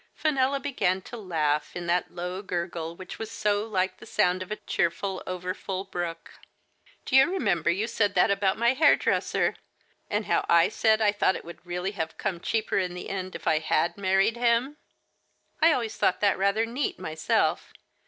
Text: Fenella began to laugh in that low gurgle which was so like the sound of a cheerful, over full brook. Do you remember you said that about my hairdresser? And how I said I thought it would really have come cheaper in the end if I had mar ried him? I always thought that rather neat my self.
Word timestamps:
Fenella 0.15 0.59
began 0.59 0.99
to 1.03 1.15
laugh 1.15 1.75
in 1.75 1.85
that 1.85 2.09
low 2.11 2.41
gurgle 2.41 2.95
which 2.95 3.19
was 3.19 3.29
so 3.29 3.63
like 3.67 3.97
the 3.99 4.07
sound 4.07 4.41
of 4.41 4.49
a 4.49 4.55
cheerful, 4.55 5.21
over 5.27 5.53
full 5.53 5.83
brook. 5.83 6.39
Do 7.05 7.15
you 7.15 7.29
remember 7.29 7.69
you 7.69 7.85
said 7.85 8.15
that 8.15 8.31
about 8.31 8.57
my 8.57 8.73
hairdresser? 8.73 9.57
And 10.09 10.25
how 10.25 10.43
I 10.49 10.69
said 10.69 11.03
I 11.03 11.11
thought 11.11 11.35
it 11.35 11.45
would 11.45 11.63
really 11.63 11.91
have 11.91 12.17
come 12.17 12.39
cheaper 12.39 12.79
in 12.79 12.95
the 12.95 13.09
end 13.09 13.35
if 13.35 13.45
I 13.45 13.59
had 13.59 13.95
mar 13.95 14.17
ried 14.17 14.37
him? 14.37 14.77
I 15.61 15.71
always 15.71 15.95
thought 15.95 16.19
that 16.19 16.35
rather 16.35 16.65
neat 16.65 16.97
my 16.97 17.13
self. 17.13 17.71